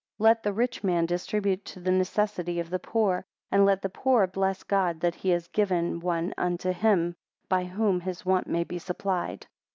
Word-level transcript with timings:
35 0.17 0.23
Let 0.23 0.41
the 0.41 0.53
rich 0.53 0.83
man 0.83 1.05
distribute 1.05 1.63
to 1.65 1.79
the 1.79 1.91
necessity 1.91 2.59
of 2.59 2.71
the 2.71 2.79
poor; 2.79 3.23
and 3.51 3.65
let 3.67 3.83
the 3.83 3.89
poor 3.89 4.25
bless 4.25 4.63
God, 4.63 4.99
that 5.01 5.13
he 5.13 5.29
has 5.29 5.47
given 5.49 5.99
one 5.99 6.33
unto 6.39 6.71
him, 6.71 7.15
by 7.47 7.65
whom 7.65 7.99
his 8.01 8.25
want 8.25 8.47
may 8.47 8.63
be 8.63 8.79
supplied. 8.79 9.45